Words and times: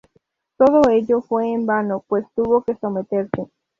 Todo 0.57 0.89
ello 0.89 1.21
fue 1.21 1.53
en 1.53 1.67
vano, 1.67 2.03
pues 2.07 2.25
tuvo 2.33 2.63
que 2.63 2.75
someterse. 2.75 3.51